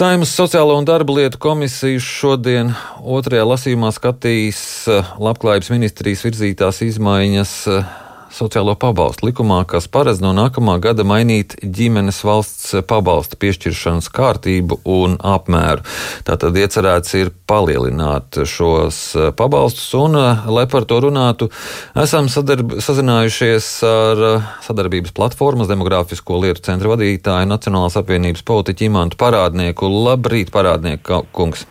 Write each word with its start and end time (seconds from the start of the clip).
Saimas 0.00 0.30
Sociālo 0.32 0.78
un 0.80 0.86
darba 0.88 1.12
lietu 1.12 1.36
komisija 1.36 2.00
šodien 2.00 2.70
otrajā 3.04 3.42
lasījumā 3.44 3.90
skatīs 3.92 4.60
eh, 4.88 5.10
labklājības 5.20 5.68
ministrijas 5.74 6.22
virzītās 6.24 6.78
izmaiņas 6.86 7.52
eh, 7.68 7.90
sociālo 8.34 8.74
pabalstu 8.78 9.28
likumā, 9.28 9.62
kas 9.68 9.88
paredz 9.90 10.22
no 10.22 10.32
nākamā 10.36 10.78
gada 10.82 11.04
mainīt 11.06 11.56
ģimenes 11.60 12.20
valsts 12.26 12.74
pabalsta 12.88 13.38
piešķiršanas 13.40 14.10
kārtību 14.14 14.80
un 14.88 15.16
apmēru. 15.18 15.84
Tātad 16.26 16.56
iecerēts 16.60 17.16
ir 17.18 17.32
palielināt 17.50 18.40
šos 18.46 19.00
pabalstus, 19.38 19.88
un, 19.98 20.16
lai 20.50 20.66
par 20.70 20.86
to 20.88 21.00
runātu, 21.06 21.50
esam 21.98 22.30
sadarb, 22.32 22.78
sazinājušies 22.82 23.70
ar 23.86 24.24
sadarbības 24.66 25.14
platformas 25.16 25.70
demogrāfisko 25.70 26.40
lietu 26.44 26.64
centra 26.70 26.94
vadītāju 26.94 27.50
Nacionālās 27.50 27.98
apvienības 28.00 28.46
politiķu 28.46 28.86
Imantu 28.90 29.18
Parādnieku. 29.20 29.90
Labrīt, 29.90 30.52
Parādnieku 30.54 31.24
kungs! 31.34 31.66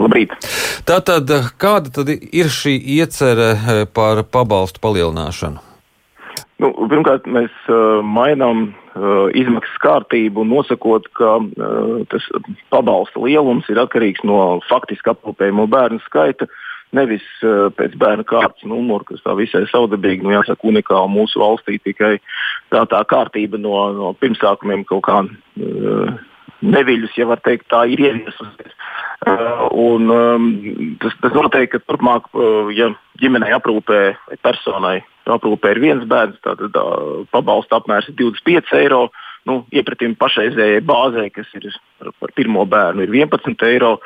Labrīt. 0.00 0.34
Tātad, 0.88 1.30
kāda 1.60 1.92
tad 1.94 2.10
ir 2.12 2.50
šī 2.52 2.74
iecerē 2.98 3.86
par 3.94 4.24
pabalstu 4.26 4.82
palielināšanu? 4.84 5.73
Nu, 6.62 6.70
pirmkārt, 6.90 7.24
mēs 7.26 7.54
uh, 7.66 7.98
mainām 8.06 8.68
uh, 8.68 9.26
izmaksas 9.34 9.80
kārtību, 9.82 10.44
nosakot, 10.46 11.08
ka 11.18 11.36
uh, 11.42 12.04
tas 12.12 12.28
pabalsta 12.70 13.22
lielums 13.24 13.66
ir 13.72 13.80
atkarīgs 13.82 14.22
no 14.28 14.60
faktiski 14.68 15.10
aprūpējamo 15.10 15.66
bērnu 15.72 15.98
skaita. 16.06 16.46
Nevis 16.94 17.24
uh, 17.42 17.72
pēc 17.74 17.96
bērna 17.98 18.22
kārtas 18.28 18.62
numura, 18.70 19.02
kas 19.08 19.24
tā 19.24 19.34
visai 19.34 19.64
saudabīgi, 19.72 20.22
nu, 20.22 20.30
jāsaka, 20.36 20.62
unikāla 20.70 21.10
mūsu 21.10 21.42
valstī, 21.42 21.80
tikai 21.82 22.12
tā, 22.70 22.84
tā 22.86 23.02
kārtība 23.10 23.58
no, 23.58 23.74
no 23.96 24.12
pirmsākumiem 24.22 24.86
kaut 24.86 25.02
kā 25.08 25.24
uh, 25.26 26.14
neviļus, 26.64 27.16
ja 27.18 27.28
var 27.28 27.42
teikt, 27.44 27.68
tā 27.72 27.84
ir 27.90 28.02
ieviesusies. 28.04 28.76
Uh, 29.24 29.64
un, 29.80 30.10
um, 30.12 30.46
tas, 31.00 31.14
tas 31.22 31.32
noteikti, 31.32 31.78
ka 31.78 31.86
turpmāk, 31.88 32.26
uh, 32.36 32.68
ja 32.76 32.90
ģimenei 33.22 33.54
aprūpē 33.56 34.00
vai 34.28 34.40
personai 34.44 34.98
aprūpē 35.32 35.72
ir 35.72 35.80
viens 35.80 36.04
bērns, 36.08 36.40
tad 36.44 36.60
uh, 36.66 37.22
pabalsta 37.32 37.78
apmērs 37.80 38.10
ir 38.10 38.18
25 38.20 38.74
eiro. 38.82 39.06
Nu, 39.48 39.62
iepratim 39.76 40.14
pašreizējai 40.16 40.82
bāzē, 40.88 41.26
kas 41.32 41.48
ir 41.56 41.68
par, 42.00 42.32
pirmo 42.36 42.64
bērnu, 42.68 43.04
ir 43.04 43.16
11 43.24 43.64
eiro. 43.68 43.98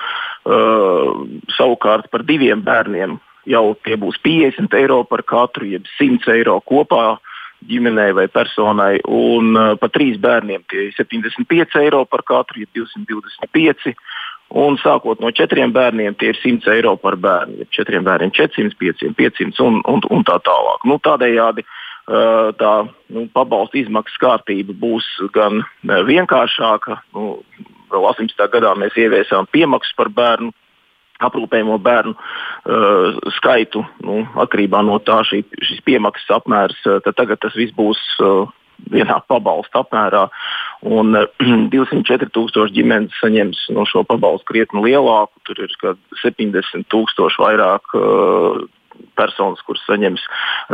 Uh, 0.47 1.27
savukārt 1.55 2.11
par 2.11 2.27
diviem 2.27 2.63
bērniem 2.67 3.19
jau 3.49 3.65
tie 3.87 3.97
būs 3.99 4.19
50 4.25 4.75
eiro 4.79 5.03
par 5.09 5.25
katru, 5.27 5.67
jeb 5.71 5.87
100 5.97 6.35
eiro 6.35 6.59
kopā 6.67 7.19
ģimenei 7.67 8.15
vai 8.17 8.29
personai. 8.31 9.01
Un 9.05 9.57
uh, 9.57 9.75
par 9.81 9.91
trīs 9.95 10.19
bērniem 10.23 10.65
tie 10.71 10.89
ir 10.89 10.97
75 10.97 11.79
eiro 11.83 12.05
par 12.07 12.23
katru, 12.29 12.63
jeb 12.63 12.71
225 12.77 13.93
eiro. 13.93 13.99
Un 14.49 14.79
sākot 14.81 15.21
no 15.21 15.29
četriem 15.37 15.75
bērniem, 15.75 16.15
tie 16.17 16.31
ir 16.33 16.39
100 16.41 16.71
eiro 16.73 16.95
par 16.97 17.19
bērnu. 17.21 17.67
Četriem 17.75 18.07
bērniem 18.07 18.31
400, 18.33 18.79
500, 18.81 19.13
500 19.19 19.61
un, 19.61 19.83
un, 19.85 20.01
un 20.09 20.25
tā 20.25 20.39
tālāk. 20.41 20.87
Nu, 20.89 20.97
tādējādi 21.05 21.67
tā 22.57 22.73
nu, 23.13 23.27
pabalstu 23.37 23.83
izmaksu 23.83 24.17
kārtība 24.23 24.73
būs 24.73 25.05
gan 25.35 25.61
vienkāršāka. 25.85 26.97
Nu, 27.13 27.43
vēl 27.93 28.09
18. 28.09 28.49
gadā 28.55 28.73
mēs 28.81 28.97
ieviesām 28.97 29.49
piemaksas 29.53 29.93
par 29.99 30.09
bērnu 30.09 30.55
aprūpējamo 31.25 31.79
bērnu 31.83 32.15
uh, 32.15 33.19
skaitu. 33.39 33.83
Nu, 34.05 34.23
atkarībā 34.45 34.83
no 34.87 35.01
tā 35.03 35.21
šī, 35.27 35.43
šis 35.65 35.83
piemaksas 35.87 36.39
apmērs, 36.39 36.79
tad 36.85 37.15
tagad 37.19 37.43
tas 37.43 37.57
viss 37.59 37.75
būs 37.77 38.01
uh, 38.23 38.47
vienā 38.87 39.19
pabalsta 39.29 39.83
apmērā. 39.83 40.25
Un 40.87 41.17
204 41.75 42.31
tūkstoši 42.35 42.77
ģimenes 42.79 43.21
saņems 43.23 43.69
no 43.75 43.87
šo 43.89 44.05
pabalstu 44.09 44.53
krietni 44.53 44.85
lielāku. 44.87 45.35
Tur 45.49 45.65
ir 45.67 45.75
70 46.23 46.87
tūkstoši 46.93 47.43
vairāk 47.43 47.97
uh, 47.99 48.67
personas, 49.19 49.63
kuras 49.67 49.83
saņems 49.87 50.23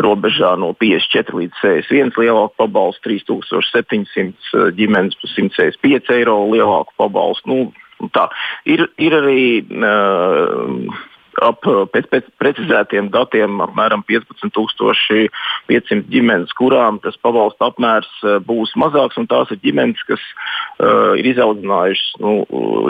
robežā 0.05 0.55
no 0.61 0.73
54 0.81 1.39
līdz 1.41 1.61
61 1.61 2.15
lielāku 2.21 2.57
pabalstu, 2.61 3.11
3700 3.11 4.73
ģimenes 4.79 5.17
par 5.21 5.33
165 5.35 6.13
eiro 6.19 6.39
lielāku 6.53 6.97
pabalstu. 7.01 7.51
Nu, 7.51 7.84
tā. 8.13 8.29
ir, 8.69 8.87
ir 8.99 9.13
arī 9.17 9.45
uh, 9.65 11.03
ap, 11.43 11.65
pēc, 11.95 12.09
pēc 12.13 12.25
precizētiem 12.41 13.09
datiem 13.15 13.61
apmēram 13.65 14.03
15,500 14.09 16.03
ģimenes, 16.13 16.53
kurām 16.59 17.01
tas 17.05 17.17
pabalsta 17.23 17.71
apmērs 17.71 18.11
būs 18.47 18.75
mazāks. 18.81 19.19
Tās 19.31 19.49
ir 19.55 19.59
ģimenes, 19.65 20.01
kas 20.09 20.23
uh, 20.25 21.15
ir 21.19 21.27
izaudzinājušas 21.33 22.11
nu, 22.23 22.33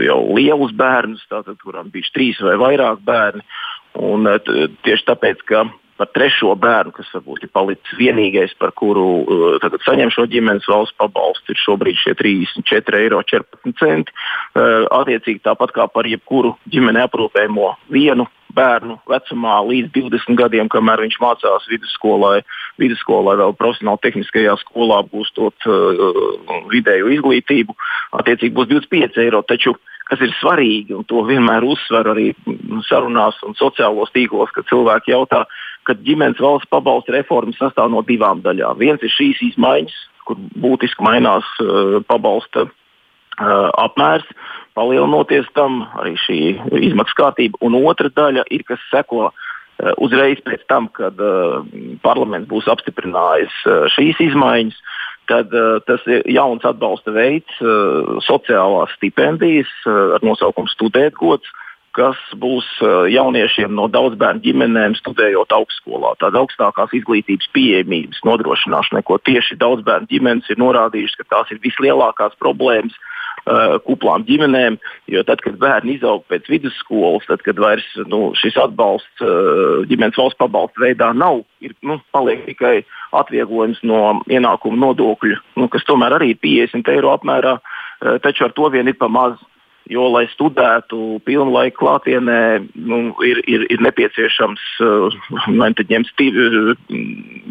jau 0.05 0.21
lielus 0.37 0.73
bērnus, 0.77 1.25
tātad, 1.31 1.57
kurām 1.63 1.87
bija 1.95 2.11
trīs 2.15 2.39
vai 2.45 2.57
vairāk 2.61 2.99
bērni. 3.07 3.45
Un, 3.95 4.27
e, 4.27 4.39
tieši 4.83 5.05
tāpēc, 5.07 5.39
ka 5.47 5.59
par 5.99 6.11
trešo 6.15 6.55
bērnu, 6.59 6.95
kas 6.97 7.11
varbūt 7.15 7.47
ir 7.47 7.53
palicis 7.55 7.99
vienīgais, 7.99 8.55
par 8.59 8.75
kuru 8.77 9.07
uh, 9.23 9.67
saņem 9.87 10.13
šo 10.15 10.27
ģimenes 10.31 10.67
valsts 10.71 10.97
pabalstu, 11.01 11.55
ir 11.55 11.61
šobrīd 11.63 12.01
šie 12.01 12.17
34,14 12.19 13.03
eiro. 13.03 13.23
Uh, 13.23 14.87
attiecīgi 15.01 15.45
tāpat 15.45 15.75
kā 15.77 15.87
par 15.91 16.09
jebkuru 16.11 16.55
ģimeni 16.71 17.05
aprūpējumu 17.05 17.71
vienu 17.95 18.27
bērnu 18.55 18.99
vecumā 19.11 19.57
līdz 19.67 19.91
20 19.95 20.39
gadiem, 20.39 20.69
kamēr 20.71 21.03
viņš 21.05 21.17
mācās 21.23 21.67
vidusskolā, 21.71 22.37
vidusskolā 22.81 23.37
vēl 23.41 23.55
profesionāli 23.59 24.03
tehniskajā 24.05 24.55
skolā, 24.63 25.01
apgūstot 25.05 25.67
uh, 25.71 26.63
vidēju 26.73 27.11
izglītību, 27.19 27.77
attiecīgi 28.21 28.55
būs 28.55 28.71
25 28.71 29.21
eiro. 29.25 29.43
Taču, 29.47 29.75
kas 30.09 30.23
ir 30.25 30.33
svarīgi, 30.39 30.95
un 30.97 31.05
to 31.09 31.23
vienmēr 31.29 31.65
uzsver 31.67 32.11
arī 32.13 32.31
sarunās 32.89 33.39
un 33.47 33.57
sociālos 33.59 34.13
tīklos, 34.15 34.53
kad 34.55 34.69
cilvēki 34.71 35.15
jautā, 35.15 35.45
ka 35.89 35.97
ģimenes 36.05 36.41
valsts 36.41 36.71
pabalsta 36.73 37.17
reforma 37.17 37.55
sastāv 37.57 37.91
no 37.93 38.03
divām 38.07 38.43
daļām. 38.45 38.79
Viens 38.81 39.05
ir 39.05 39.13
šīs 39.13 39.43
izmaiņas, 39.53 39.97
kur 40.29 40.41
būtiski 40.61 41.05
mainās 41.05 41.49
uh, 41.61 41.99
pabalsta 42.09 42.67
uh, 42.69 43.71
apmērs, 43.81 44.29
palielinoties 44.75 45.49
tam 45.55 45.85
arī 46.01 46.15
šī 46.25 46.39
izmaksu 46.91 47.19
kārtība, 47.21 47.61
un 47.65 47.77
otra 47.85 48.11
daļa 48.13 48.47
ir, 48.55 48.65
kas 48.69 48.83
seko 48.91 49.29
uh, 49.29 49.93
uzreiz 50.03 50.41
pēc 50.47 50.65
tam, 50.71 50.89
kad 50.93 51.21
uh, 51.21 51.61
parlaments 52.05 52.49
būs 52.51 52.69
apstiprinājis 52.73 53.61
uh, 53.69 53.85
šīs 53.97 54.21
izmaiņas. 54.31 54.81
Tad 55.31 55.55
uh, 55.57 55.79
tas 55.89 56.03
ir 56.11 56.25
jauns 56.29 56.65
atbalsta 56.69 57.15
veids, 57.15 57.61
uh, 57.65 58.19
sociālās 58.27 58.93
stipendijas 58.99 59.71
uh, 59.89 60.17
ar 60.19 60.27
nosaukumu 60.27 60.69
Studēt 60.73 61.17
gods, 61.21 61.49
kas 61.95 62.19
būs 62.41 62.67
eh, 62.83 63.15
jauniešiem 63.15 63.75
no 63.79 63.87
daudz 63.93 64.19
bērnu 64.21 64.43
ģimenēm 64.45 64.97
studējot 64.99 65.55
augstskolā. 65.55 66.15
Tāda 66.23 66.43
augstākās 66.43 66.95
izglītības 66.99 67.51
pieejamības 67.55 68.23
nodrošināšana, 68.27 69.05
ko 69.07 69.21
tieši 69.23 69.59
daudz 69.61 69.87
bērnu 69.87 70.11
ģimenes 70.11 70.51
ir 70.51 70.61
norādījušas, 70.63 71.21
ka 71.21 71.29
tās 71.37 71.53
ir 71.55 71.63
vislielākās 71.65 72.35
problēmas 72.43 72.97
uh, 72.99 73.79
kuplām 73.87 74.27
ģimenēm. 74.27 74.81
Jo 75.13 75.23
tad, 75.29 75.43
kad 75.45 75.59
bērni 75.63 75.97
izaug 75.99 76.27
pēc 76.31 76.51
vidusskolas, 76.51 77.29
tad, 77.31 77.45
kad 77.47 77.63
vairs 77.63 77.87
nu, 78.11 78.33
šis 78.41 78.59
atbalsts 78.65 79.25
uh, 79.25 79.87
ģimenes 79.91 80.19
valsts 80.19 80.41
pabalsta 80.43 80.83
veidā 80.83 81.13
nav, 81.15 81.45
ir, 81.65 81.77
nu, 81.87 82.01
paliek 82.15 82.43
tikai 82.49 82.77
atvieglojums 83.15 83.83
no 83.87 84.19
ienākuma 84.27 84.81
nodokļu, 84.89 85.41
nu, 85.61 85.71
kas 85.71 85.87
tomēr 85.87 86.19
arī 86.19 86.35
ir 86.35 86.43
50 86.43 86.95
eiro 86.97 87.15
apmērā, 87.15 87.59
uh, 87.61 88.17
taču 88.25 88.49
ar 88.49 88.57
to 88.57 88.71
vien 88.75 88.91
ir 88.91 88.99
pa 88.99 89.11
maz. 89.11 89.39
Jo, 89.93 90.07
lai 90.09 90.25
studētu 90.33 91.19
pilnlaika 91.29 91.77
klātienē, 91.77 92.39
nu, 92.89 93.01
ir, 93.27 93.43
ir, 93.45 93.67
ir 93.69 93.83
nepieciešams 93.85 94.63
uh, 94.81 95.17
ņemt, 95.53 95.83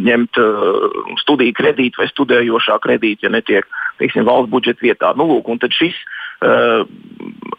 ņemt 0.08 0.40
uh, 0.42 0.88
studiju 1.22 1.54
kredītu 1.60 2.02
vai 2.02 2.10
studējošā 2.10 2.80
kredītu, 2.82 3.28
ja 3.28 3.34
netiek 3.36 3.70
teiksim, 4.02 4.26
valsts 4.26 4.50
budžeta 4.50 4.82
vietā. 4.82 5.14
Nu, 5.14 5.30
lūk, 5.30 5.54
šis 5.78 5.94
uh, 6.42 6.90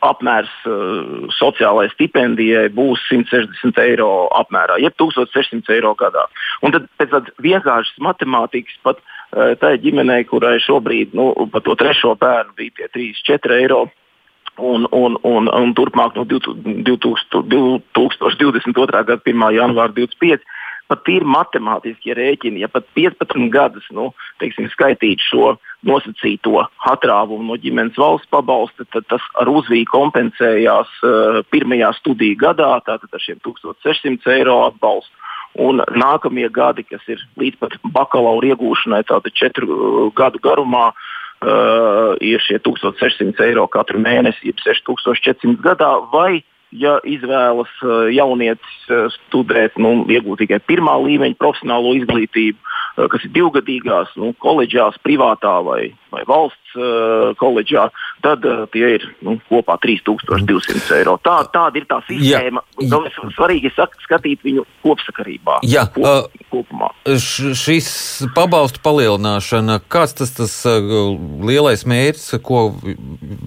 apmērs 0.02 0.52
uh, 0.66 1.30
sociālajai 1.38 1.94
stipendijai 1.94 2.66
būs 2.74 3.06
160 3.12 3.78
eiro 3.86 4.26
apmērā, 4.42 4.82
jeb 4.82 4.98
1600 4.98 5.78
eiro 5.78 5.94
gadā. 5.98 6.26
Un 6.66 6.74
tad 6.74 6.90
pēc 6.98 7.14
tādas 7.14 7.42
vienkāršas 7.46 8.02
matemātikas 8.02 8.74
pat 8.82 8.98
uh, 8.98 9.54
tai 9.60 9.76
ģimenei, 9.82 10.24
kurai 10.26 10.56
šobrīd 10.66 11.14
nu, 11.14 11.30
par 11.52 11.62
to 11.62 11.78
trešo 11.78 12.16
bērnu 12.18 12.58
bija 12.58 12.90
tie 12.90 13.12
3-4 13.22 13.62
eiro 13.62 13.86
Un, 14.56 14.86
un, 14.90 15.16
un, 15.26 15.48
un 15.50 15.72
turpmāk 15.74 16.14
no 16.14 16.22
2000, 16.30 17.42
2022. 17.50 18.86
gada 18.92 19.18
1. 19.18 19.48
janvāra 19.56 19.90
25. 19.96 20.44
Pat 20.84 21.08
ir 21.08 21.24
matemātiski 21.24 22.12
rēķini, 22.14 22.60
ja 22.60 22.68
pat 22.68 22.84
15 22.94 23.48
gadus 23.50 23.86
nu, 23.96 24.10
teiksim, 24.42 24.68
skaitīt 24.68 25.22
šo 25.24 25.54
nosacīto 25.88 26.60
atrāvumu 26.92 27.48
no 27.48 27.56
ģimenes 27.60 27.96
valsts 27.98 28.28
pabalsta, 28.30 28.84
tad 28.92 29.08
tas 29.08 29.24
ar 29.40 29.48
uzvīju 29.48 29.88
kompensējās 29.88 30.92
uh, 31.00 31.40
pirmajā 31.50 31.90
studiju 32.02 32.36
gadā, 32.44 32.68
tātad 32.84 33.08
ar 33.08 33.24
šiem 33.24 33.40
1600 33.48 34.36
eiro 34.36 34.60
atbalstu. 34.68 35.16
Un 35.64 35.80
nākamie 35.94 36.50
gadi, 36.52 36.84
kas 36.84 37.02
ir 37.08 37.22
līdz 37.40 37.62
pat 37.62 37.78
bakalaura 37.96 38.52
iegūšanai, 38.52 39.06
tātad 39.08 39.34
četru 39.40 39.70
uh, 39.72 40.08
gadu 40.14 40.42
garumā, 40.44 40.90
uh, 40.92 41.12
uh, 41.44 42.16
ir 42.24 42.42
šie 42.44 42.58
1600 42.64 43.44
eiro 43.46 43.66
katru 43.70 44.00
mēnesi, 44.02 44.48
jeb 44.50 44.60
6400 44.64 45.60
gadā, 45.64 45.92
vai 46.12 46.42
ja 46.74 46.96
izvēlas 47.06 47.70
uh, 47.84 48.08
jaunietis 48.10 48.76
uh, 48.90 49.06
studēt, 49.14 49.78
nu, 49.78 50.02
iegūt 50.10 50.42
tikai 50.42 50.58
pirmā 50.66 50.96
līmeņa 51.04 51.38
profesionālo 51.38 51.94
izglītību, 52.00 52.58
uh, 52.58 53.06
kas 53.12 53.26
ir 53.26 53.34
divgadīgās, 53.36 54.14
nu, 54.18 54.32
koledžās, 54.42 54.98
privātā 55.06 55.54
vai, 55.66 55.92
vai 56.14 56.24
valsts 56.28 56.74
uh, 56.78 57.30
koledžā, 57.38 57.86
tad 58.26 58.46
uh, 58.48 58.64
tie 58.74 58.96
ir 58.96 59.06
nu, 59.24 59.36
kopā 59.50 59.76
3200 59.84 60.98
eiro. 60.98 61.16
Tā, 61.22 61.36
tāda 61.54 61.78
ir 61.78 61.86
tā 61.90 62.00
sistēma. 62.08 62.64
Jā, 62.82 62.88
jā. 62.90 63.28
Svarīgi 63.36 63.70
ir 63.70 63.92
skatīt 64.04 64.42
viņu 64.46 64.66
kopsakarībā. 64.82 65.60
Jā, 65.70 65.86
kop, 65.94 66.08
uh, 66.10 66.48
kopumā. 66.50 66.90
Šis 67.14 67.90
pabalstu 68.34 68.82
palielināšana, 68.84 69.78
kāds 69.92 70.16
tas, 70.18 70.34
tas 70.34 70.58
lielais 71.44 71.86
mērķis, 71.86 72.34
ko 72.44 72.66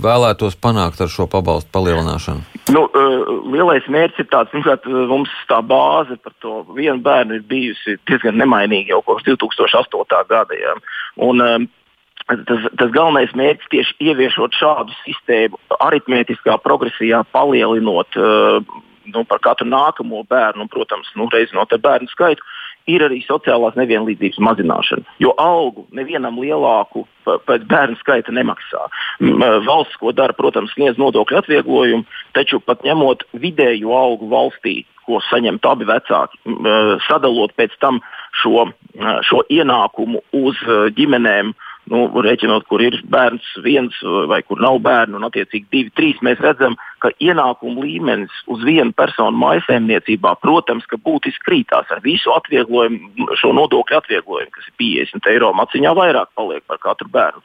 vēlētos 0.07 0.55
panākt 0.63 1.03
ar 1.03 1.11
šo 1.11 1.27
pabalstu 1.31 1.75
palielināšanu? 1.75 2.56
Nu, 2.73 2.83
uh, 2.91 3.27
lielais 3.47 3.85
mērķis 3.91 4.25
ir 4.25 4.29
tāds, 4.31 4.51
ka 4.65 4.75
mums 5.07 5.31
tā 5.49 5.61
bāze 5.63 6.17
par 6.23 6.33
to 6.43 6.61
vienu 6.75 6.99
bērnu 7.05 7.39
ir 7.39 7.45
bijusi 7.47 7.95
diezgan 8.09 8.39
nemainīga 8.41 8.95
jau 8.95 9.03
kopš 9.07 9.27
2008. 9.29 10.23
gada. 10.29 10.57
Ja. 10.59 10.73
Un, 11.27 11.43
um, 11.43 11.67
tas, 12.27 12.67
tas 12.79 12.91
galvenais 12.91 13.31
mērķis 13.39 13.71
tieši 13.71 14.09
ieviešot 14.09 14.57
šādu 14.59 14.95
sistēmu, 15.05 15.61
aritmētiskā 15.79 16.57
progresijā 16.65 17.23
palielinot 17.31 18.19
uh, 18.19 18.59
nu, 19.13 19.23
par 19.27 19.39
katru 19.43 19.67
nākamo 19.69 20.23
bērnu, 20.27 20.65
un, 20.65 20.71
protams, 20.71 21.09
nu, 21.15 21.29
reizinot 21.31 21.71
ar 21.73 21.83
bērnu 21.83 22.11
skaitu, 22.11 22.43
ir 22.87 23.03
arī 23.03 23.19
sociālās 23.25 23.77
nevienlīdzības 23.77 24.39
mazināšana. 24.47 25.05
Jo 25.23 25.33
algu 25.41 25.85
nevienam 25.95 26.39
lielāku 26.39 27.05
pēc 27.27 27.65
bērnu 27.67 27.99
skaita 27.99 28.33
nemaksā. 28.35 28.85
Valsts, 29.67 29.99
ko 29.99 30.13
dara, 30.15 30.35
protams, 30.37 30.71
sniedz 30.75 30.99
nodokļu 31.01 31.41
atvieglojumu, 31.41 32.07
taču 32.37 32.61
pat 32.63 32.85
ņemot 32.87 33.27
vidēju 33.35 33.91
algu 33.93 34.29
valstī, 34.31 34.79
ko 35.07 35.21
saņemt 35.29 35.63
abi 35.67 35.87
vecāki, 35.87 36.39
sadalot 37.07 37.53
pēc 37.59 37.75
tam 37.83 38.01
šo, 38.41 38.67
šo 39.27 39.43
ienākumu 39.51 40.23
uz 40.35 40.59
ģimenēm, 40.97 41.53
nu, 41.91 42.07
rēķinot, 42.23 42.65
kur 42.69 42.81
ir 42.83 42.97
bērns 43.11 43.45
viens 43.65 43.95
vai 44.29 44.41
kur 44.45 44.61
nav 44.63 44.79
bērnu, 44.85 45.17
un 45.19 45.27
attiecīgi 45.27 45.67
divi, 45.73 45.93
trīs, 45.97 46.19
mēs 46.25 46.41
redzam, 46.43 46.75
ka 47.03 47.11
ienākumu 47.23 47.83
līmenis 47.85 48.33
uz 48.51 48.63
vienu 48.65 48.93
personu 48.97 49.37
maisaimniecībā, 49.37 50.35
protams, 50.41 50.87
ka 50.89 50.99
būtiski 51.01 51.45
krītās 51.47 51.89
ar 51.93 52.01
visu 52.05 52.33
atvieglojumu, 52.35 53.29
šo 53.39 53.53
nodokļu 53.57 53.99
atvieglojumu, 54.01 54.53
kas 54.55 54.69
ir 54.69 54.77
50 54.83 55.31
eiro 55.33 55.53
maciņā 55.57 55.93
vairāk 55.97 56.31
paliek 56.37 56.65
par 56.67 56.81
katru 56.83 57.09
bērnu. 57.13 57.43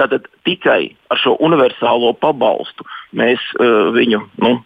Tātad 0.00 0.26
tikai 0.46 0.94
ar 1.12 1.20
šo 1.20 1.36
universālo 1.44 2.14
pabalstu 2.18 2.86
mēs 3.14 3.42
uh, 3.60 3.92
viņu 3.94 4.24
nu, 4.42 4.56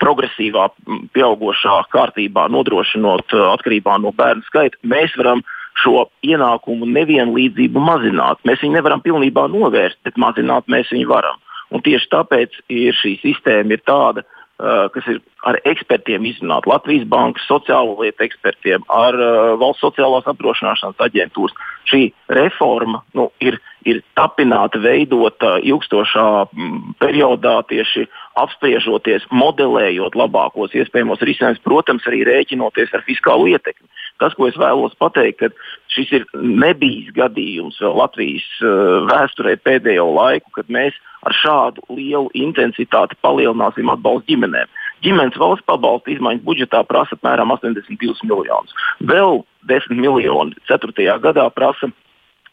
progresīvā, 0.00 0.68
pieaugušā 1.12 1.74
kārtībā 1.92 2.46
nodrošinot 2.52 3.34
uh, 3.36 3.50
atkarībā 3.52 3.98
no 4.00 4.14
bērnu 4.16 4.46
skaita, 4.48 4.80
mēs 4.88 5.12
varam 5.20 5.42
uh, 5.42 5.58
šo 5.80 6.06
ienākumu 6.26 6.88
nevienlīdzību 6.90 7.82
mazināt. 7.82 8.42
Mēs 8.48 8.62
viņu 8.62 8.76
nevaram 8.76 9.02
pilnībā 9.04 9.48
novērst, 9.52 10.00
bet 10.04 10.20
mazināt 10.20 10.68
mēs 10.70 10.92
viņu 10.92 11.08
varam. 11.10 11.40
Un 11.72 11.82
tieši 11.84 12.10
tāpēc 12.12 12.62
ir 12.72 12.96
šī 12.98 13.16
sistēma 13.22 13.76
ir 13.76 13.82
tāda, 13.88 14.24
uh, 14.24 14.88
kas 14.92 15.06
ir 15.08 15.22
ar 15.48 15.58
ekspertiem 15.66 16.26
izrunāta 16.28 16.68
Latvijas 16.70 17.06
Bankas 17.08 17.46
sociālo 17.48 17.96
lietu 18.02 18.26
ekspertiem, 18.26 18.84
ar 18.92 19.16
uh, 19.16 19.54
valsts 19.60 19.82
sociālās 19.84 20.28
apdrošināšanas 20.28 21.00
aģentūras. 21.06 21.56
Šī 21.88 22.02
reforma 22.30 23.00
nu, 23.16 23.30
ir, 23.40 23.56
ir 23.88 24.02
tapināta, 24.18 24.78
veidota 24.84 25.56
ilgstošā 25.64 26.28
mm, 26.44 26.94
periodā, 27.00 27.56
tieši 27.72 28.04
apspriežoties, 28.44 29.24
modelējot 29.32 30.14
labākos 30.18 30.76
iespējamos 30.76 31.24
risinājumus, 31.24 31.64
protams, 31.64 32.06
arī 32.10 32.22
rēķinoties 32.28 32.92
ar 32.92 33.04
fiskālu 33.08 33.50
ietekmi. 33.56 33.88
Tas, 34.20 34.34
ko 34.38 34.48
es 34.50 34.58
vēlos 34.60 34.94
pateikt, 35.00 35.40
ka 35.40 35.48
šis 35.92 36.12
ir 36.18 36.26
nebijis 36.36 37.10
gadījums 37.16 37.80
Latvijas 37.82 38.44
uh, 38.62 39.02
vēsturē 39.08 39.56
pēdējo 39.64 40.06
laiku, 40.14 40.52
kad 40.58 40.70
mēs 40.72 40.98
ar 41.26 41.34
šādu 41.36 41.84
lielu 41.94 42.30
intensitāti 42.38 43.18
palielināsim 43.22 43.90
atbalstu 43.92 44.34
ģimenēm. 44.34 44.70
Ģimenes 45.02 45.38
valsts 45.38 45.66
pabalsta 45.66 46.12
izmaiņas 46.14 46.44
budžetā 46.46 46.82
prasa 46.86 47.16
apmēram 47.18 47.54
82 47.54 48.28
miljonus. 48.28 48.74
Vēl 49.02 49.42
10 49.70 49.98
miljoni 49.98 50.58
4. 50.70 51.18
gadā 51.22 51.48
prasa 51.54 51.90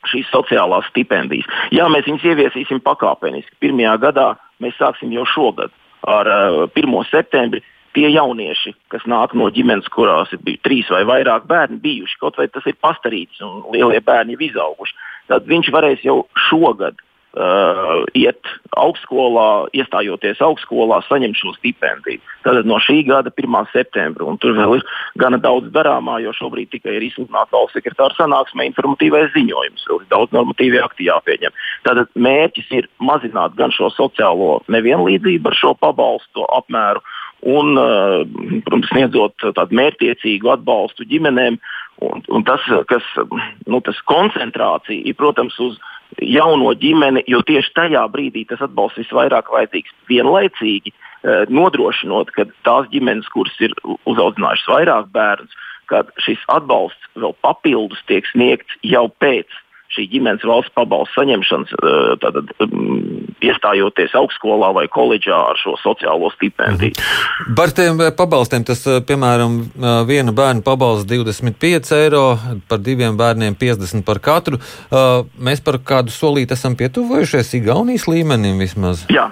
šīs 0.10 0.30
sociālās 0.32 0.88
stipendijas. 0.90 1.50
Jā, 1.76 1.90
mēs 1.92 2.08
viņus 2.08 2.26
ieviesīsim 2.32 2.80
pakāpeniski. 2.86 3.58
Pirmajā 3.62 3.98
gadā 4.06 4.30
mēs 4.64 4.78
sāksim 4.80 5.12
jau 5.14 5.26
šogad 5.28 5.74
ar 6.08 6.30
uh, 6.32 6.64
1. 6.72 6.96
septembri 7.12 7.62
tie 7.98 8.10
jaunieši, 8.14 8.74
kas 8.94 9.06
nāk 9.10 9.36
no 9.38 9.50
ģimenes, 9.54 9.90
kurās 9.94 10.32
ir 10.36 10.58
trīs 10.66 10.90
vai 10.94 11.04
vairāk 11.10 11.48
bērni 11.50 11.80
bijuši, 11.84 12.20
kaut 12.22 12.40
vai 12.40 12.48
tas 12.52 12.66
ir 12.70 12.78
pastarīts 12.82 13.42
un 13.46 13.64
lielie 13.74 14.02
bērni 14.06 14.38
jau 14.38 14.48
izauguši, 14.50 14.98
tad 15.32 15.48
viņš 15.50 15.72
varēs 15.74 16.04
jau 16.06 16.22
šogad 16.50 16.98
uh, 17.38 18.06
iet 18.18 18.50
augstskolā, 18.80 19.70
iestājoties 19.78 20.42
augstskolā, 20.44 21.02
saņemt 21.08 21.38
šo 21.38 21.54
stipendiju. 21.58 22.22
Tātad 22.46 22.68
no 22.70 22.80
šī 22.82 23.02
gada 23.08 23.32
1. 23.34 23.58
septembra, 23.74 24.26
un 24.30 24.40
tur 24.42 24.56
vēl 24.58 24.80
ir 24.80 24.86
gana 25.20 25.40
daudz 25.42 25.70
darāmā, 25.76 26.20
jo 26.24 26.34
šobrīd 26.38 26.72
tikai 26.74 26.98
ir 26.98 27.08
izsludināta 27.10 27.56
valsts 27.56 27.78
sekretāra 27.78 28.16
sanāksme, 28.18 28.68
informatīvais 28.72 29.34
ziņojums, 29.36 29.88
vēl 29.90 30.04
ir 30.04 30.12
daudz 30.14 30.36
normatīvi 30.36 30.82
akti 30.84 31.10
jāpieņem. 31.10 31.58
Tātad 31.88 32.12
mērķis 32.16 32.74
ir 32.82 32.90
mazināt 33.04 33.58
gan 33.60 33.74
šo 33.76 33.92
sociālo 33.96 34.60
nevienlīdzību 34.72 35.52
ar 35.52 35.60
šo 35.60 35.76
pabalstu 35.80 36.48
apmēru, 36.56 37.04
un, 37.42 37.78
eh, 37.78 38.62
protams, 38.66 38.90
sniedzot 38.92 39.36
tādu 39.56 39.78
mērķiecīgu 39.80 40.52
atbalstu 40.56 41.08
ģimenēm. 41.10 41.60
Un, 42.00 42.24
un 42.32 42.44
tas, 42.48 42.64
kas, 42.88 43.04
nu, 43.68 43.82
tas 43.84 43.98
koncentrācija 44.08 45.04
ir, 45.04 45.16
protams, 45.20 45.58
uz 45.60 45.80
jauno 46.24 46.72
ģimeni, 46.80 47.26
jo 47.28 47.42
tieši 47.46 47.74
tajā 47.76 48.06
brīdī 48.12 48.46
tas 48.48 48.62
atbalsts 48.66 49.02
visvairāk 49.04 49.52
vajadzīgs 49.54 49.96
vienlaicīgi, 50.10 50.94
eh, 50.94 51.46
nodrošinot, 51.50 52.32
ka 52.32 52.48
tās 52.64 52.88
ģimenes, 52.94 53.28
kuras 53.34 53.56
ir 53.60 53.76
uzaugušas 54.06 54.68
vairāk 54.72 55.12
bērnus, 55.12 55.52
ka 55.90 56.04
šis 56.22 56.40
atbalsts 56.48 57.12
vēl 57.16 57.36
papildus 57.42 58.02
tiek 58.08 58.26
sniegts 58.32 58.80
jau 58.84 59.08
pēc 59.22 59.48
šī 59.94 60.06
ģimenes 60.12 60.46
valsts 60.46 60.74
pabalsta 60.78 61.22
saņemšanas, 61.22 61.72
tātad, 62.22 62.52
um, 62.64 63.26
iestājoties 63.42 64.14
augstskolā 64.20 64.70
vai 64.76 64.86
koledžā 64.92 65.38
ar 65.52 65.60
šo 65.60 65.76
sociālo 65.82 66.30
stipendiju. 66.36 66.94
Mhm. 66.94 67.56
Par 67.58 67.74
tiem 67.76 68.02
eh, 68.06 68.12
pabalstiem 68.16 68.66
tas, 68.68 68.84
piemēram, 69.10 69.58
viena 70.08 70.34
bērna 70.36 70.64
pabalsts 70.66 71.08
25 71.10 71.96
eiro, 71.98 72.24
par 72.70 72.84
diviem 72.86 73.18
bērniem 73.18 73.58
50 73.60 74.06
par 74.06 74.22
katru. 74.24 74.60
Mēs 75.40 75.64
par 75.66 75.80
kādu 75.86 76.14
solīti 76.14 76.56
esam 76.56 76.76
pietuvojušies 76.80 77.54
Igaunijas 77.60 78.08
līmenim 78.10 78.60
vismaz. 78.62 79.06
Jā, 79.14 79.30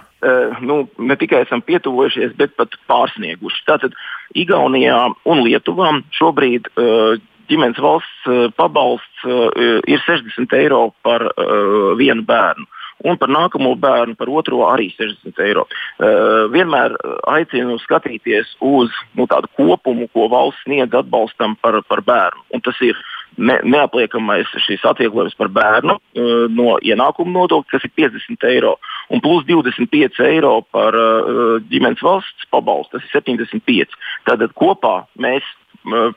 nu, 0.61 0.85
ne 0.97 1.17
tikai 1.19 1.43
esam 1.45 1.61
pietuvojušies, 1.65 2.35
bet 2.39 2.55
pat 2.59 2.75
pārsnieguši. 2.89 3.63
Tātad 3.67 3.97
Igaunijā 4.37 4.99
un 5.29 5.43
Lietuvā 5.45 5.93
šobrīd 6.17 6.71
uh, 6.73 7.17
ģimenes 7.49 7.79
valsts 7.81 8.31
eh, 8.31 8.47
pabalsts 8.57 9.27
eh, 9.27 9.79
ir 9.87 10.03
60 10.05 10.57
eiro 10.59 10.87
par 11.05 11.29
eh, 11.29 11.93
vienu 11.99 12.25
bērnu. 12.27 12.67
Un 13.05 13.17
par 13.21 13.29
nākamo 13.29 13.75
bērnu, 13.77 14.15
par 14.17 14.29
otro 14.33 14.63
arī 14.65 14.87
60 14.97 15.37
eiro. 15.45 15.67
Uh, 16.01 16.47
vienmēr 16.49 16.95
aicinu 17.29 17.75
skatīties 17.83 18.55
uz 18.65 18.89
nu, 19.13 19.27
tādu 19.29 19.51
kopumu, 19.53 20.07
ko 20.09 20.25
valsts 20.33 20.63
sniedz 20.65 20.97
atbalstam 20.97 21.53
par, 21.61 21.77
par 21.85 22.01
bērnu. 22.07 22.41
Un 22.57 22.63
tas 22.65 22.79
ir 22.81 22.97
ne, 23.37 23.59
neapliekamais 23.69 24.49
šis 24.65 24.85
atvieglojums 24.89 25.37
par 25.37 25.51
bērnu 25.53 25.93
uh, 25.93 26.47
no 26.49 26.79
ienākuma 26.81 27.35
nodokļa, 27.35 27.69
kas 27.75 27.85
ir 27.85 27.93
50 28.01 28.49
eiro, 28.49 28.73
un 29.13 29.21
plus 29.21 29.45
25 29.45 30.17
eiro 30.25 30.55
par 30.73 30.97
uh, 30.97 31.61
ģimenes 31.69 32.01
valsts 32.01 32.49
pabalstu, 32.49 32.97
tas 32.97 33.05
ir 33.05 33.13
75. 33.21 33.93
Tātad 34.25 34.57
kopā 34.57 35.03
mēs 35.21 35.45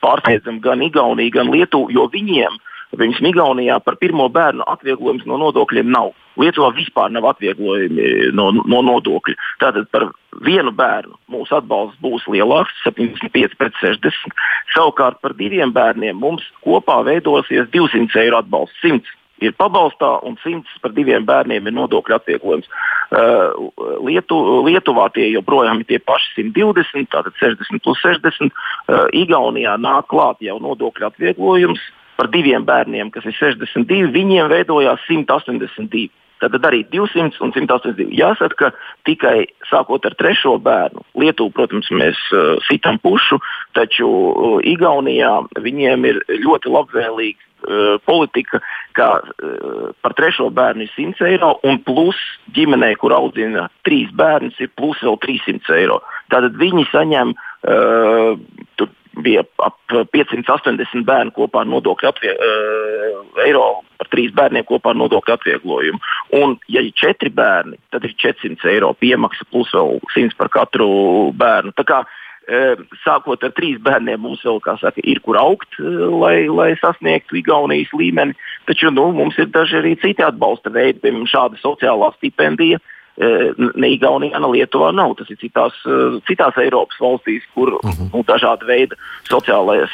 pārsniedzam 0.02 0.60
gan 0.64 0.82
Igauniju, 0.84 1.34
gan 1.34 1.52
Lietuvu, 1.52 1.90
jo 1.94 2.06
viņiem, 2.12 2.58
viņas 2.98 3.20
Igaunijā 3.30 3.78
par 3.84 3.98
pirmo 4.00 4.28
bērnu 4.32 4.66
atvieglojums 4.70 5.26
no 5.30 5.38
nodokļiem 5.40 5.90
nav. 5.92 6.12
Lietuvā 6.40 6.70
vispār 6.74 7.10
nav 7.12 7.26
atvieglojumi 7.32 8.32
no, 8.36 8.50
no 8.54 8.80
nodokļu. 8.86 9.36
Tātad 9.60 9.88
par 9.92 10.08
vienu 10.46 10.72
bērnu 10.72 11.16
mūsu 11.32 11.56
atbalsts 11.58 12.00
būs 12.02 12.26
lielāks, 12.30 12.74
75 12.86 13.56
pret 13.60 13.76
60. 13.82 14.36
Savukārt 14.74 15.20
par 15.20 15.34
diviem 15.38 15.74
bērniem 15.74 16.16
mums 16.16 16.46
kopā 16.64 17.00
veidosies 17.06 17.68
200 17.74 18.22
eiro 18.24 18.40
atbalsts. 18.40 18.78
100 18.84 19.18
ir 19.40 19.56
pabalstā 19.58 20.12
un 20.26 20.36
100 20.42 20.80
par 20.84 20.94
diviem 20.96 21.26
bērniem 21.28 21.68
ir 21.68 21.76
nodokļu 21.76 22.16
atvieglojums. 22.16 22.68
Uh, 23.10 23.70
Lietu, 24.06 24.38
Lietuvā 24.66 25.08
tie 25.14 25.30
joprojām 25.32 25.82
ir 25.82 25.88
tie 25.88 25.98
paši 25.98 26.46
120, 26.52 27.08
tātad 27.10 27.34
60 27.40 27.82
plus 27.84 28.04
60. 28.04 28.52
Uh, 28.52 29.08
Igaunijā 29.16 29.74
nāk 29.80 30.10
klāt 30.12 30.44
jau 30.44 30.60
nodokļu 30.62 31.10
atvieglojums 31.10 31.82
par 32.20 32.30
diviem 32.30 32.66
bērniem, 32.68 33.10
kas 33.10 33.26
ir 33.26 33.36
62. 33.38 34.12
Viņiem 34.14 34.50
veidojās 34.52 35.02
182. 35.08 36.10
Tad 36.40 36.64
arī 36.64 36.86
200 36.88 37.42
un 37.44 37.52
182. 37.52 38.06
Jāsaka, 38.16 38.70
ka 38.70 39.04
tikai 39.04 39.50
sākot 39.68 40.06
ar 40.08 40.14
trešo 40.16 40.54
bērnu, 40.62 41.04
Lietuvu, 41.20 41.52
protams, 41.56 41.90
mēs 41.92 42.20
uh, 42.32 42.56
sitam 42.64 42.96
pušu, 43.02 43.40
taču 43.76 44.08
uh, 44.08 44.56
Igaunijā 44.64 45.34
viņiem 45.60 46.08
ir 46.08 46.22
ļoti 46.46 46.72
labvēlīga 46.72 47.42
uh, 47.42 47.49
politika, 48.06 48.60
ka 48.96 49.08
uh, 49.20 49.90
par 50.02 50.14
trešo 50.18 50.50
bērnu 50.54 50.86
ir 50.86 50.92
100 50.94 51.26
eiro, 51.28 51.54
un 51.66 51.80
plus 51.84 52.18
ģimenei, 52.56 52.96
kur 53.00 53.14
audzina 53.16 53.68
trīs 53.86 54.10
bērnus, 54.16 54.58
ir 54.60 54.72
plus 54.78 55.00
vēl 55.04 55.18
300 55.22 55.76
eiro. 55.78 56.00
Tātad 56.32 56.56
viņi 56.60 56.86
saņem 56.92 57.34
uh, 57.34 58.88
bija 59.20 59.42
ap 59.66 59.76
580 60.14 61.04
bērnu 61.04 61.34
kopā 61.36 61.64
ar 61.64 61.70
nodokļu 61.70 62.10
atvie, 62.10 62.32
uh, 62.34 63.20
eiro 63.44 63.66
par 64.00 64.08
trīs 64.14 64.32
bērniem 64.36 64.64
kopā 64.68 64.94
ar 64.94 65.00
nodokļu 65.02 65.36
atvieglojumu. 65.36 66.00
Un, 66.40 66.56
ja 66.72 66.82
ir 66.84 66.96
četri 66.96 67.32
bērni, 67.34 67.76
tad 67.92 68.06
ir 68.06 68.16
400 68.16 68.72
eiro 68.72 68.94
piemaksa 68.96 69.46
plus 69.50 69.72
vēl 69.76 70.00
100 70.14 70.38
par 70.38 70.52
katru 70.54 70.90
bērnu. 71.36 71.74
Tā 71.76 71.86
kā, 71.88 72.02
uh, 72.06 72.29
sākot 73.04 73.42
ar 73.44 73.52
trīs 73.54 73.78
bērniem, 73.82 74.20
mums 74.20 74.42
vēl 74.44 74.60
saka, 74.80 75.00
ir 75.04 75.20
kur 75.20 75.36
augt, 75.36 75.76
uh, 75.78 76.08
lai, 76.22 76.48
lai 76.48 76.72
sasniegtu 76.80 77.36
Igaunijas 77.40 77.92
līmeni. 77.92 78.34
Taču 78.66 78.90
nu, 78.90 79.10
mums 79.12 79.38
ir 79.38 79.50
daži 79.52 79.80
arī 79.80 79.96
citi 80.00 80.24
atbalsta 80.24 80.70
veidi, 80.70 81.00
piemēram, 81.00 81.28
šāda 81.30 81.60
sociālā 81.62 82.12
stipendija. 82.16 82.80
Uh, 83.20 83.52
ne 83.76 83.92
Igaunijā, 83.92 84.38
ne 84.40 84.48
Lietuvā 84.48 84.92
nav. 84.96 85.14
Tas 85.18 85.30
ir 85.30 85.36
citās, 85.42 85.76
citās 86.26 86.56
Eiropas 86.56 87.00
valstīs, 87.00 87.44
kur 87.54 87.74
uh 87.74 87.80
mhm. 87.84 88.08
-huh. 88.08 88.12
nu, 88.14 88.24
dažāda 88.24 88.66
veida 88.66 88.96
sociālais 89.28 89.92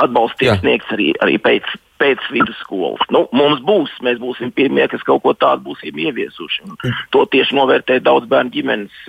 atbalsts 0.00 0.38
tiek 0.40 0.60
sniegts 0.60 0.92
arī, 0.94 1.10
arī 1.24 1.38
pēc, 1.42 1.68
pēc 2.02 2.22
vidusskolas. 2.34 3.02
Nu, 3.14 3.24
mums 3.36 3.62
būs, 3.66 3.94
mēs 4.04 4.20
būsim 4.22 4.52
pirmie, 4.54 4.84
kas 4.90 5.04
kaut 5.06 5.22
ko 5.24 5.34
tādu 5.38 5.70
būsim 5.70 5.98
ieviesuši. 6.04 6.64
Un 6.66 6.94
to 7.14 7.24
tieši 7.32 7.56
novērtē 7.58 8.00
daudz 8.04 8.28
bērnu 8.30 8.54
ģimenes, 8.54 9.02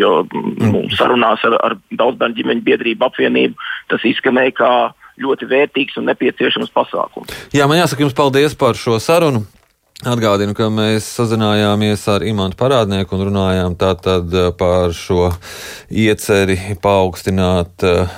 jo 0.00 0.12
nu, 0.32 0.84
sarunās 0.98 1.44
ar, 1.48 1.58
ar 1.64 1.78
daudz 1.90 2.20
bērnu 2.20 2.40
ģimeņu 2.40 2.66
biedrību 2.66 3.08
apvienību 3.10 3.70
tas 3.92 4.04
izskanēja 4.12 4.56
kā 4.60 4.72
ļoti 5.20 5.48
vērtīgs 5.50 5.98
un 6.00 6.08
nepieciešams 6.08 6.72
pasākums. 6.74 7.32
Jā, 7.56 7.68
man 7.68 7.82
jāsaka 7.82 8.06
jums 8.06 8.16
paldies 8.16 8.56
par 8.58 8.78
šo 8.78 8.98
sarunu. 9.02 9.44
Atgādinu, 10.00 10.54
ka 10.56 10.70
mēs 10.72 11.04
sazinājāmies 11.12 12.06
ar 12.08 12.22
Imantu 12.24 12.56
parādnieku 12.56 13.18
un 13.18 13.26
runājām 13.26 13.74
tātad 13.76 14.32
eh, 14.32 14.46
par 14.56 14.94
šo 14.96 15.26
ieceri 15.92 16.56
paaugstināt 16.80 17.84
eh, 17.84 18.14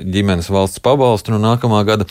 ģimenes 0.00 0.48
valsts 0.48 0.80
pabalstu 0.80 1.34
no 1.34 1.42
nākamā 1.42 1.82
gada. 1.84 2.08